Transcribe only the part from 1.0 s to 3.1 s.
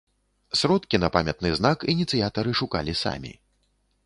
на памятны знак ініцыятары шукалі